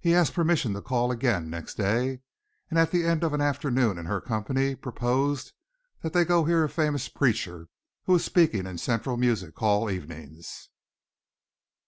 [0.00, 2.18] He asked permission to call again next day,
[2.68, 5.52] and at the end of an afternoon in her company, proposed
[6.00, 7.68] that they go to hear a famous preacher
[8.06, 10.68] who was speaking in Central Music Hall evenings.